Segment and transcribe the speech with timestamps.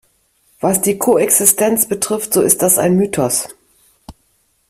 [0.61, 3.49] Was die Koexistenz betrifft, so ist das ein Mythos.